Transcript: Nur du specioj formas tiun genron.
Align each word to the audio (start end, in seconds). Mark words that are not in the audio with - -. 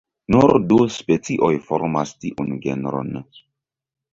Nur 0.35 0.53
du 0.69 0.77
specioj 0.95 1.51
formas 1.67 2.15
tiun 2.25 2.51
genron. 2.65 3.17